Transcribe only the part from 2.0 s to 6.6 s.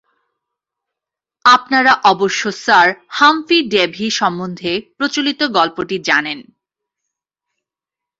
অবশ্য sir Humphry Davy সম্বন্ধে প্রচলিত গল্পটি জানেন।